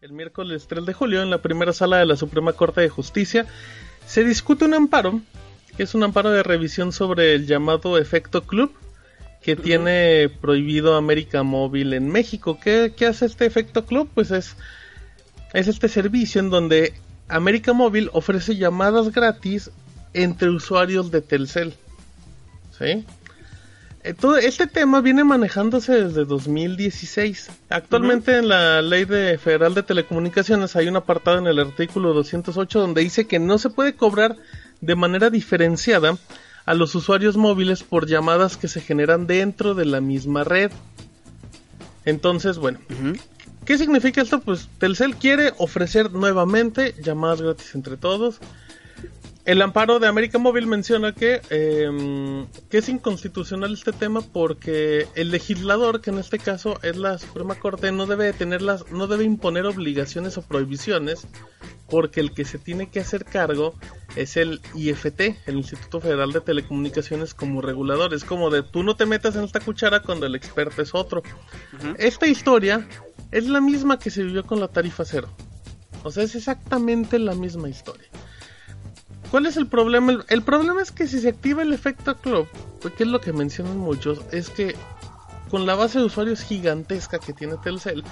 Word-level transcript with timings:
El 0.00 0.12
miércoles 0.12 0.68
3 0.68 0.86
de 0.86 0.92
julio, 0.92 1.22
en 1.22 1.30
la 1.30 1.42
primera 1.42 1.72
sala 1.72 1.98
de 1.98 2.06
la 2.06 2.14
Suprema 2.14 2.52
Corte 2.52 2.80
de 2.80 2.88
Justicia, 2.88 3.46
se 4.06 4.22
discute 4.22 4.64
un 4.64 4.74
amparo, 4.74 5.20
que 5.76 5.82
es 5.82 5.92
un 5.96 6.04
amparo 6.04 6.30
de 6.30 6.44
revisión 6.44 6.92
sobre 6.92 7.34
el 7.34 7.48
llamado 7.48 7.98
efecto 7.98 8.44
club, 8.44 8.72
que 9.42 9.56
tiene 9.56 10.30
prohibido 10.40 10.94
América 10.94 11.42
Móvil 11.42 11.94
en 11.94 12.06
México. 12.06 12.60
¿Qué, 12.62 12.94
¿Qué, 12.96 13.06
hace 13.06 13.26
este 13.26 13.44
efecto 13.44 13.86
club? 13.86 14.08
Pues 14.14 14.30
es, 14.30 14.54
es 15.52 15.66
este 15.66 15.88
servicio 15.88 16.40
en 16.40 16.50
donde 16.50 16.94
América 17.26 17.72
Móvil 17.72 18.08
ofrece 18.12 18.54
llamadas 18.54 19.10
gratis 19.10 19.72
entre 20.14 20.50
usuarios 20.50 21.10
de 21.10 21.22
Telcel. 21.22 21.74
¿Sí? 22.78 23.04
Todo 24.14 24.38
este 24.38 24.66
tema 24.66 25.00
viene 25.00 25.24
manejándose 25.24 26.04
desde 26.04 26.24
2016. 26.24 27.50
Actualmente 27.68 28.38
en 28.38 28.48
la 28.48 28.80
Ley 28.80 29.04
de 29.04 29.36
Federal 29.38 29.74
de 29.74 29.82
Telecomunicaciones 29.82 30.76
hay 30.76 30.88
un 30.88 30.96
apartado 30.96 31.38
en 31.38 31.46
el 31.46 31.58
artículo 31.58 32.14
208 32.14 32.80
donde 32.80 33.02
dice 33.02 33.26
que 33.26 33.38
no 33.38 33.58
se 33.58 33.70
puede 33.70 33.94
cobrar 33.94 34.36
de 34.80 34.94
manera 34.94 35.30
diferenciada 35.30 36.16
a 36.64 36.74
los 36.74 36.94
usuarios 36.94 37.36
móviles 37.36 37.82
por 37.82 38.06
llamadas 38.06 38.56
que 38.56 38.68
se 38.68 38.80
generan 38.80 39.26
dentro 39.26 39.74
de 39.74 39.84
la 39.84 40.00
misma 40.00 40.44
red. 40.44 40.70
Entonces, 42.04 42.58
bueno, 42.58 42.78
¿qué 43.64 43.76
significa 43.76 44.22
esto? 44.22 44.40
Pues 44.40 44.68
Telcel 44.78 45.16
quiere 45.16 45.52
ofrecer 45.58 46.12
nuevamente 46.12 46.94
llamadas 47.02 47.42
gratis 47.42 47.74
entre 47.74 47.96
todos. 47.96 48.38
El 49.44 49.62
amparo 49.62 49.98
de 49.98 50.08
América 50.08 50.38
Móvil 50.38 50.66
menciona 50.66 51.14
que, 51.14 51.40
eh, 51.48 52.46
que 52.70 52.78
es 52.78 52.88
inconstitucional 52.88 53.72
este 53.72 53.92
tema 53.92 54.20
porque 54.20 55.06
el 55.14 55.30
legislador, 55.30 56.00
que 56.00 56.10
en 56.10 56.18
este 56.18 56.38
caso 56.38 56.78
es 56.82 56.96
la 56.96 57.18
Suprema 57.18 57.54
Corte, 57.54 57.92
no 57.92 58.06
debe 58.06 58.32
tenerlas, 58.32 58.90
no 58.90 59.06
debe 59.06 59.24
imponer 59.24 59.64
obligaciones 59.64 60.36
o 60.36 60.42
prohibiciones, 60.42 61.26
porque 61.88 62.20
el 62.20 62.32
que 62.32 62.44
se 62.44 62.58
tiene 62.58 62.90
que 62.90 63.00
hacer 63.00 63.24
cargo 63.24 63.74
es 64.16 64.36
el 64.36 64.60
IFT, 64.74 65.20
el 65.46 65.56
Instituto 65.56 66.00
Federal 66.00 66.32
de 66.32 66.42
Telecomunicaciones, 66.42 67.32
como 67.32 67.62
regulador. 67.62 68.12
Es 68.12 68.24
como 68.24 68.50
de 68.50 68.62
tú 68.62 68.82
no 68.82 68.96
te 68.96 69.06
metas 69.06 69.36
en 69.36 69.44
esta 69.44 69.60
cuchara 69.60 70.02
cuando 70.02 70.26
el 70.26 70.34
experto 70.34 70.82
es 70.82 70.94
otro. 70.94 71.22
Uh 71.22 71.84
-huh. 71.84 71.96
Esta 71.98 72.26
historia 72.26 72.86
es 73.30 73.48
la 73.48 73.62
misma 73.62 73.98
que 73.98 74.10
se 74.10 74.22
vivió 74.22 74.44
con 74.44 74.60
la 74.60 74.68
tarifa 74.68 75.06
cero. 75.06 75.28
O 76.02 76.10
sea, 76.10 76.22
es 76.22 76.34
exactamente 76.34 77.18
la 77.18 77.34
misma 77.34 77.68
historia. 77.68 78.08
¿Cuál 79.30 79.46
es 79.46 79.56
el 79.56 79.66
problema? 79.66 80.12
El, 80.12 80.24
el, 80.28 80.42
problema 80.42 80.80
es 80.80 80.90
que 80.90 81.06
si 81.06 81.20
se 81.20 81.28
activa 81.28 81.62
el 81.62 81.72
efecto 81.72 82.16
club, 82.16 82.48
que 82.96 83.02
es 83.02 83.08
lo 83.08 83.20
que 83.20 83.32
mencionan 83.32 83.76
muchos, 83.76 84.20
es 84.32 84.48
que 84.48 84.74
con 85.50 85.66
la 85.66 85.74
base 85.74 85.98
de 85.98 86.04
usuarios 86.04 86.42
gigantesca 86.42 87.18
que 87.18 87.32
tiene 87.32 87.56
Telcel, 87.62 88.04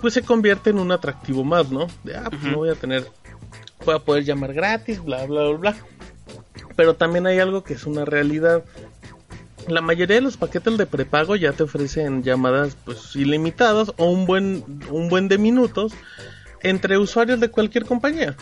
pues 0.00 0.14
se 0.14 0.22
convierte 0.22 0.70
en 0.70 0.78
un 0.78 0.92
atractivo 0.92 1.44
más, 1.44 1.70
¿no? 1.70 1.86
De, 2.02 2.16
ah, 2.16 2.26
pues 2.30 2.42
uh 2.42 2.46
-huh. 2.46 2.50
no 2.52 2.56
voy 2.58 2.70
a 2.70 2.74
tener, 2.74 3.06
voy 3.84 3.94
a 3.94 3.98
poder 3.98 4.24
llamar 4.24 4.52
gratis, 4.52 5.02
bla, 5.02 5.24
bla, 5.26 5.48
bla, 5.48 5.58
bla. 5.58 5.76
Pero 6.76 6.94
también 6.94 7.26
hay 7.26 7.38
algo 7.38 7.64
que 7.64 7.74
es 7.74 7.86
una 7.86 8.04
realidad. 8.04 8.64
La 9.68 9.80
mayoría 9.80 10.16
de 10.16 10.22
los 10.22 10.36
paquetes 10.36 10.76
de 10.76 10.86
prepago 10.86 11.36
ya 11.36 11.52
te 11.52 11.62
ofrecen 11.62 12.22
llamadas 12.22 12.76
pues 12.84 13.16
ilimitadas 13.16 13.92
o 13.96 14.10
un 14.10 14.26
buen, 14.26 14.64
un 14.90 15.08
buen 15.08 15.28
de 15.28 15.38
minutos 15.38 15.94
entre 16.62 16.98
usuarios 16.98 17.40
de 17.40 17.50
cualquier 17.50 17.86
compañía. 17.86 18.36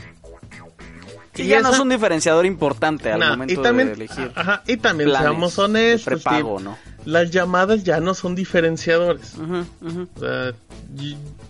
Y, 1.34 1.42
y 1.42 1.46
ya 1.46 1.58
esa... 1.58 1.68
no 1.68 1.74
es 1.74 1.80
un 1.80 1.88
diferenciador 1.88 2.44
importante 2.46 3.10
al 3.10 3.20
nah, 3.20 3.30
momento 3.30 3.54
y 3.54 3.56
también, 3.56 3.88
de 3.88 3.94
elegir. 3.94 4.30
Ajá, 4.34 4.62
y 4.66 4.76
también 4.76 5.10
seamos 5.10 5.58
honestos. 5.58 6.22
Prepago, 6.22 6.60
¿no? 6.60 6.76
Las 7.04 7.30
llamadas 7.30 7.84
ya 7.84 8.00
no 8.00 8.14
son 8.14 8.34
diferenciadores. 8.34 9.34
Uh 9.34 9.42
-huh, 9.42 9.66
uh 9.80 10.06
-huh. 10.20 10.54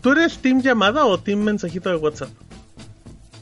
¿Tú 0.01 0.13
eres 0.13 0.39
team 0.39 0.63
llamada 0.63 1.05
o 1.05 1.19
team 1.19 1.41
mensajito 1.41 1.91
de 1.91 1.97
WhatsApp? 1.97 2.31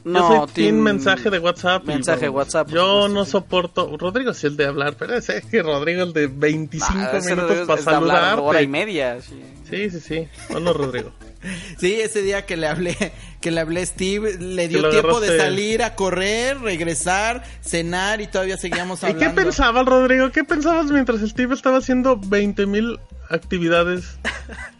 No, 0.03 0.19
yo 0.19 0.27
soy 0.27 0.37
team, 0.37 0.53
team 0.53 0.75
mensaje 0.77 1.29
de 1.29 1.39
WhatsApp. 1.39 1.85
Mensaje 1.85 2.21
de 2.21 2.29
WhatsApp. 2.29 2.69
Yo 2.69 3.07
no 3.07 3.23
soporto. 3.25 3.95
Rodrigo 3.97 4.33
sí 4.33 4.47
el 4.47 4.57
de 4.57 4.65
hablar, 4.65 4.95
pero 4.97 5.15
es 5.15 5.27
que 5.49 5.61
Rodrigo 5.63 6.03
el 6.03 6.13
de 6.13 6.27
25 6.27 6.91
ah, 6.91 7.19
minutos 7.23 7.67
para 7.67 7.81
saludar. 7.81 8.39
hora 8.39 8.61
y 8.61 8.67
media. 8.67 9.21
Sí, 9.21 9.41
sí, 9.69 9.89
sí. 9.91 9.99
sí. 9.99 10.27
Bueno, 10.49 10.73
Rodrigo. 10.73 11.11
Sí, 11.77 11.99
ese 11.99 12.21
día 12.21 12.45
que 12.45 12.57
le 12.57 12.67
hablé, 12.67 12.95
que 13.39 13.51
le 13.51 13.61
hablé 13.61 13.81
a 13.81 13.85
Steve, 13.85 14.37
le 14.39 14.67
dio 14.67 14.89
tiempo 14.89 15.19
de 15.19 15.37
salir 15.37 15.83
a 15.83 15.95
correr, 15.95 16.59
regresar, 16.59 17.43
cenar 17.61 18.21
y 18.21 18.27
todavía 18.27 18.57
seguíamos 18.57 19.03
hablando. 19.03 19.25
¿Y 19.25 19.27
qué 19.27 19.33
pensaba 19.33 19.83
Rodrigo? 19.83 20.31
¿Qué 20.31 20.43
pensabas 20.43 20.91
mientras 20.91 21.21
Steve 21.21 21.55
estaba 21.55 21.79
haciendo 21.79 22.17
20 22.17 22.65
mil 22.67 22.99
actividades 23.29 24.17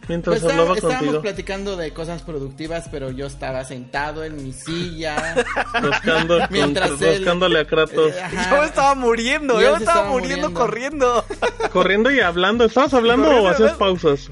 mientras 0.07 0.41
pues 0.41 0.51
hablaba 0.51 0.75
estábamos 0.75 0.99
contigo? 0.99 1.21
platicando 1.21 1.77
de 1.77 1.91
cosas 1.93 2.21
productivas, 2.21 2.87
pero 2.91 3.11
yo 3.11 3.25
estaba 3.25 3.63
sentado 3.63 4.23
en 4.23 4.35
mi 4.43 4.53
silla. 4.53 5.35
Buscando, 5.81 6.39
mientras 6.49 6.91
con, 6.91 7.03
él, 7.03 7.17
buscándole 7.17 7.59
a 7.59 7.65
Kratos. 7.65 8.13
Eh, 8.13 8.21
yo 8.51 8.63
estaba 8.63 8.93
muriendo, 8.93 9.55
yo, 9.55 9.61
yo 9.61 9.77
estaba, 9.77 10.01
estaba 10.01 10.09
muriendo, 10.09 10.49
muriendo, 10.49 10.59
corriendo. 10.59 11.25
Corriendo 11.71 12.11
y 12.11 12.19
hablando. 12.19 12.65
¿Estabas 12.65 12.93
hablando 12.93 13.29
o 13.29 13.47
hacías 13.47 13.73
pausas? 13.73 14.29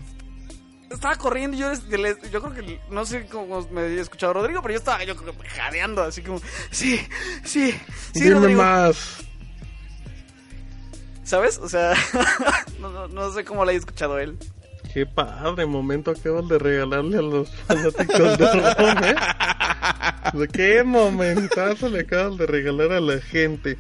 Estaba 0.92 1.16
corriendo 1.16 1.56
yo 1.58 1.72
yo 2.32 2.42
creo 2.42 2.54
que 2.54 2.80
no 2.90 3.06
sé 3.06 3.26
cómo 3.28 3.68
me 3.72 3.82
había 3.82 4.02
escuchado 4.02 4.34
Rodrigo 4.34 4.62
pero 4.62 4.74
yo 4.74 4.80
estaba 4.80 5.04
yo 5.04 5.16
creo 5.16 5.38
que 5.38 5.48
jadeando 5.50 6.04
así 6.04 6.22
como 6.22 6.42
sí 6.72 7.00
sí 7.44 7.74
sí 8.14 8.22
Dime 8.22 8.36
Rodrigo. 8.36 8.62
más 8.62 9.18
sabes 11.24 11.58
o 11.60 11.70
sea 11.70 11.94
no, 12.80 12.90
no, 12.90 13.08
no, 13.08 13.32
sé 13.32 13.46
cómo 13.46 13.66
le 13.66 13.72
haya 13.72 13.80
escuchado 13.80 14.18
él 14.20 14.38
qué 14.94 15.06
padre 15.06 15.66
momento 15.66 16.12
acabas 16.12 16.48
de 16.48 16.58
regalarle 16.58 17.18
a 17.18 17.22
los 17.22 17.52
fanáticos 17.52 18.38
de 18.40 18.74
Ron, 18.74 19.04
¿eh? 19.04 19.16
¿De 20.34 20.48
qué 20.48 20.84
momentazo 20.84 21.90
le 21.90 22.02
acabas 22.02 22.38
de 22.38 22.48
regalar 22.48 22.92
a 22.92 23.00
la 23.00 23.20
gente 23.22 23.78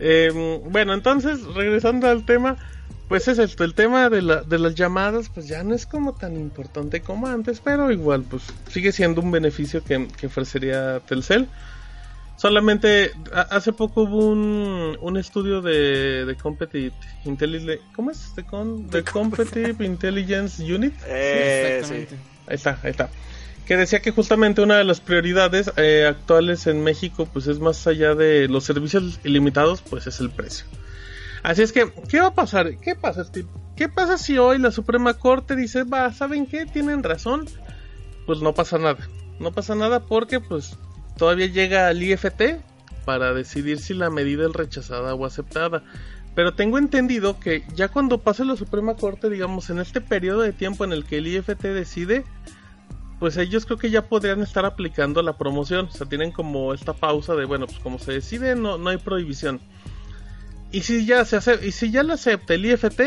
eh, 0.00 0.60
bueno 0.64 0.94
entonces 0.94 1.44
regresando 1.54 2.08
al 2.08 2.26
tema 2.26 2.56
pues 3.08 3.28
es 3.28 3.38
esto, 3.38 3.64
el 3.64 3.74
tema 3.74 4.08
de, 4.08 4.22
la, 4.22 4.42
de 4.42 4.58
las 4.58 4.74
llamadas 4.74 5.28
pues 5.28 5.46
ya 5.46 5.62
no 5.62 5.74
es 5.74 5.86
como 5.86 6.14
tan 6.14 6.36
importante 6.36 7.00
como 7.02 7.26
antes, 7.26 7.60
pero 7.60 7.90
igual 7.90 8.22
pues 8.22 8.44
sigue 8.68 8.92
siendo 8.92 9.20
un 9.20 9.30
beneficio 9.30 9.84
que, 9.84 10.08
que 10.08 10.26
ofrecería 10.26 11.00
Telcel. 11.00 11.48
Solamente 12.36 13.12
a, 13.32 13.42
hace 13.42 13.72
poco 13.72 14.02
hubo 14.02 14.26
un, 14.26 14.96
un 15.00 15.16
estudio 15.16 15.60
de, 15.60 16.24
de 16.24 16.34
Competitive 16.36 16.94
Intelligence, 17.24 17.80
¿cómo 17.94 18.10
es? 18.10 18.34
De, 18.34 18.44
con, 18.44 18.88
de 18.88 19.04
Competitive 19.12 19.84
Intelligence 19.84 20.62
Unit. 20.62 20.94
Eh, 21.06 21.82
sí, 21.84 22.06
sí. 22.08 22.16
Ahí 22.46 22.54
está, 22.56 22.78
ahí 22.82 22.90
está. 22.90 23.10
Que 23.66 23.76
decía 23.76 24.00
que 24.00 24.10
justamente 24.10 24.60
una 24.60 24.76
de 24.76 24.84
las 24.84 25.00
prioridades 25.00 25.70
eh, 25.76 26.06
actuales 26.08 26.66
en 26.66 26.82
México 26.82 27.28
pues 27.30 27.46
es 27.46 27.60
más 27.60 27.86
allá 27.86 28.14
de 28.14 28.48
los 28.48 28.64
servicios 28.64 29.20
ilimitados, 29.24 29.82
pues 29.82 30.06
es 30.06 30.20
el 30.20 30.30
precio. 30.30 30.66
Así 31.44 31.60
es 31.60 31.72
que, 31.72 31.92
¿qué 32.08 32.20
va 32.20 32.28
a 32.28 32.34
pasar? 32.34 32.78
¿Qué 32.78 32.94
pasa, 32.94 33.22
Steve? 33.22 33.46
¿Qué 33.76 33.90
pasa 33.90 34.16
si 34.16 34.38
hoy 34.38 34.58
la 34.58 34.70
Suprema 34.70 35.12
Corte 35.12 35.54
dice, 35.54 35.84
va, 35.84 36.10
¿saben 36.10 36.46
qué? 36.46 36.64
Tienen 36.64 37.02
razón. 37.02 37.46
Pues 38.24 38.40
no 38.40 38.54
pasa 38.54 38.78
nada. 38.78 39.06
No 39.38 39.52
pasa 39.52 39.74
nada 39.74 40.06
porque, 40.06 40.40
pues, 40.40 40.78
todavía 41.18 41.46
llega 41.46 41.88
al 41.88 42.02
IFT 42.02 42.62
para 43.04 43.34
decidir 43.34 43.78
si 43.78 43.92
la 43.92 44.08
medida 44.08 44.46
es 44.46 44.54
rechazada 44.54 45.14
o 45.14 45.26
aceptada. 45.26 45.82
Pero 46.34 46.54
tengo 46.54 46.78
entendido 46.78 47.38
que 47.38 47.62
ya 47.74 47.88
cuando 47.88 48.22
pase 48.22 48.46
la 48.46 48.56
Suprema 48.56 48.94
Corte, 48.94 49.28
digamos, 49.28 49.68
en 49.68 49.80
este 49.80 50.00
periodo 50.00 50.40
de 50.40 50.54
tiempo 50.54 50.82
en 50.86 50.92
el 50.92 51.04
que 51.04 51.18
el 51.18 51.26
IFT 51.26 51.62
decide, 51.62 52.24
pues 53.20 53.36
ellos 53.36 53.66
creo 53.66 53.76
que 53.76 53.90
ya 53.90 54.08
podrían 54.08 54.40
estar 54.40 54.64
aplicando 54.64 55.20
la 55.20 55.36
promoción. 55.36 55.88
O 55.88 55.92
sea, 55.92 56.08
tienen 56.08 56.32
como 56.32 56.72
esta 56.72 56.94
pausa 56.94 57.34
de, 57.34 57.44
bueno, 57.44 57.66
pues 57.66 57.80
como 57.80 57.98
se 57.98 58.12
decide, 58.12 58.54
no, 58.54 58.78
no 58.78 58.88
hay 58.88 58.96
prohibición. 58.96 59.60
Y 60.74 60.82
si 60.82 61.06
ya 61.06 61.24
se 61.24 61.36
hace, 61.36 61.64
y 61.64 61.70
si 61.70 61.92
ya 61.92 62.02
lo 62.02 62.14
acepta 62.14 62.54
el 62.54 62.66
IFT, 62.66 63.00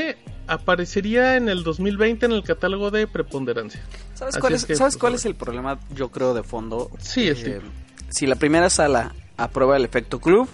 aparecería 0.48 1.36
en 1.36 1.50
el 1.50 1.66
2020 1.66 2.26
en 2.26 2.32
el 2.32 2.42
catálogo 2.42 2.92
de 2.92 3.08
preponderancia. 3.08 3.82
¿Sabes, 4.14 4.38
cuál 4.38 4.54
es, 4.54 4.62
es, 4.62 4.68
que, 4.68 4.76
¿sabes 4.78 4.94
pues, 4.94 5.02
cuál 5.02 5.16
es 5.16 5.26
el 5.26 5.36
problema, 5.36 5.78
yo 5.94 6.10
creo, 6.10 6.34
de 6.34 6.44
fondo? 6.44 6.90
Sí, 7.00 7.28
es 7.28 7.44
eh, 7.44 7.60
Si 8.08 8.26
la 8.26 8.36
primera 8.36 8.70
sala 8.70 9.14
aprueba 9.36 9.76
el 9.76 9.84
efecto 9.84 10.22
club, 10.22 10.48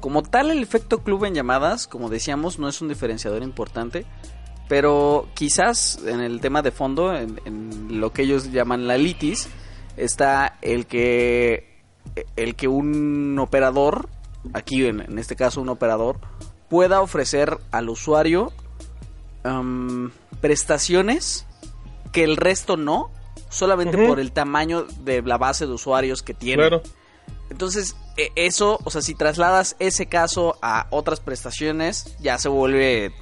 como 0.00 0.24
tal 0.24 0.50
el 0.50 0.64
efecto 0.64 1.04
club 1.04 1.26
en 1.26 1.34
llamadas, 1.36 1.86
como 1.86 2.10
decíamos, 2.10 2.58
no 2.58 2.68
es 2.68 2.82
un 2.82 2.88
diferenciador 2.88 3.44
importante, 3.44 4.04
pero 4.68 5.28
quizás 5.34 6.00
en 6.04 6.18
el 6.18 6.40
tema 6.40 6.60
de 6.60 6.72
fondo, 6.72 7.14
en, 7.14 7.40
en 7.44 8.00
lo 8.00 8.12
que 8.12 8.22
ellos 8.22 8.50
llaman 8.50 8.88
la 8.88 8.98
litis, 8.98 9.48
está 9.96 10.58
el 10.60 10.86
que 10.86 11.70
el 12.34 12.56
que 12.56 12.66
un 12.66 13.38
operador 13.38 14.08
aquí 14.52 14.86
en, 14.86 15.00
en, 15.00 15.18
este 15.18 15.36
caso 15.36 15.60
un 15.60 15.68
operador, 15.68 16.18
pueda 16.68 17.00
ofrecer 17.00 17.58
al 17.70 17.88
usuario 17.88 18.52
um, 19.44 20.10
prestaciones 20.40 21.46
que 22.12 22.24
el 22.24 22.36
resto 22.36 22.76
no, 22.76 23.10
solamente 23.48 23.96
uh 23.96 24.00
-huh. 24.00 24.08
por 24.08 24.20
el 24.20 24.32
tamaño 24.32 24.84
de 25.00 25.22
la 25.22 25.38
base 25.38 25.66
de 25.66 25.72
usuarios 25.72 26.22
que 26.22 26.34
tiene. 26.34 26.68
Claro. 26.68 26.82
Entonces, 27.50 27.96
eso, 28.34 28.78
o 28.84 28.90
sea, 28.90 29.02
si 29.02 29.14
trasladas 29.14 29.76
ese 29.78 30.06
caso 30.06 30.56
a 30.62 30.86
otras 30.90 31.20
prestaciones, 31.20 32.16
ya 32.18 32.38
se 32.38 32.48
vuelve 32.48 33.12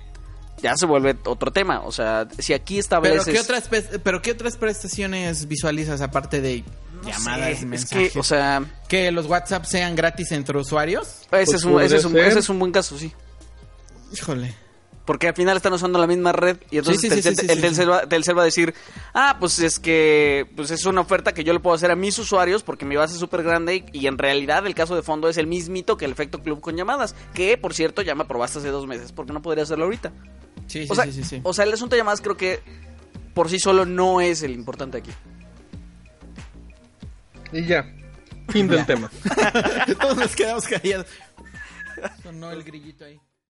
ya 0.63 0.77
se 0.77 0.87
vuelve 0.87 1.17
otro 1.25 1.51
tema. 1.51 1.81
O 1.85 1.93
sea, 1.93 2.29
si 2.39 2.53
aquí 2.53 2.79
estableces... 2.79 3.25
¿Pero 3.25 3.35
qué 3.35 3.41
otras, 3.41 3.69
pero 4.03 4.23
qué 4.23 4.33
otras 4.33 4.57
prestaciones 4.57 5.49
visualizas 5.49 6.01
aparte 6.01 6.41
de 6.41 6.65
llamadas, 7.05 7.63
mensajes? 7.65 8.13
que, 8.13 8.19
o 8.19 8.23
sea... 8.23 8.65
¿Que 8.89 9.11
los 9.11 9.27
WhatsApp 9.27 9.65
sean 9.65 9.97
gratis 9.97 10.33
entre 10.33 10.59
usuarios? 10.59 11.23
Ese, 11.31 11.57
es, 11.57 11.65
un, 11.65 11.73
pues 11.73 11.87
ese, 11.87 11.97
es 11.97 12.05
un, 12.05 12.19
ese 12.19 12.39
es 12.39 12.49
un 12.49 12.59
buen 12.59 12.73
caso, 12.73 12.99
sí. 12.99 13.13
Híjole. 14.13 14.55
Porque 15.11 15.27
al 15.27 15.35
final 15.35 15.57
están 15.57 15.73
usando 15.73 15.99
la 15.99 16.07
misma 16.07 16.31
red 16.31 16.59
y 16.71 16.79
entonces 16.79 17.27
el 17.27 17.61
Telcel 18.09 18.39
va 18.39 18.43
a 18.43 18.45
decir, 18.45 18.75
ah, 19.13 19.39
pues 19.41 19.59
es 19.59 19.81
que 19.81 20.47
pues 20.55 20.71
es 20.71 20.85
una 20.87 21.01
oferta 21.01 21.33
que 21.33 21.43
yo 21.43 21.53
le 21.53 21.59
puedo 21.59 21.75
hacer 21.75 21.91
a 21.91 21.97
mis 21.97 22.17
usuarios 22.21 22.63
porque 22.63 22.85
mi 22.85 22.95
base 22.95 23.15
es 23.15 23.19
súper 23.19 23.43
grande 23.43 23.85
y, 23.93 24.07
en 24.07 24.19
realidad 24.19 24.65
el 24.69 24.75
caso 24.77 24.95
de 24.95 25.03
fondo 25.03 25.29
es 25.29 25.37
el 25.37 25.49
mismito 25.49 25.97
que 25.97 26.05
el 26.05 26.13
efecto 26.13 26.43
club 26.43 26.61
con 26.61 26.77
llamadas, 26.77 27.17
que 27.35 27.59
por 27.59 27.75
cierto 27.75 28.03
ya 28.03 28.15
me 28.15 28.23
aprobaste 28.23 28.61
hace 28.61 28.69
dos 28.69 28.87
meses 28.87 29.11
porque 29.11 29.33
no 29.33 29.43
podría 29.43 29.65
hacerlo 29.65 29.87
ahorita. 29.87 30.13
Sí, 30.71 30.87
o 30.89 30.95
sea, 30.95 31.11
sí, 31.11 31.25
sí, 31.25 31.41
O 31.43 31.53
sea, 31.53 31.65
el 31.65 31.73
asunto 31.73 31.97
de 31.97 32.01
llamadas 32.01 32.21
creo 32.21 32.37
que 32.37 32.61
por 33.35 33.51
sí 33.51 33.59
solo 33.59 33.85
no 33.87 34.21
es 34.21 34.45
el 34.45 34.53
importante 34.53 34.99
aquí. 34.99 35.11
Y 37.51 37.67
ya, 37.67 37.93
fin 38.51 38.69
del 38.69 38.87
tema. 38.87 39.11
Todos 40.01 40.17
nos 40.17 40.37
quedamos 40.37 40.69
callados. 40.69 41.09
Sonó 42.23 42.53
el 42.53 42.63
grillito 42.63 43.05
ahí. 43.05 43.21